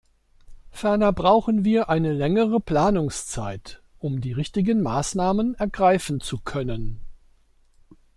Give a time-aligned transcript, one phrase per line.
[0.71, 6.99] Ferner brauchen wir eine längere Planungszeit, um die richtigen Maßnahmen ergreifen zu können.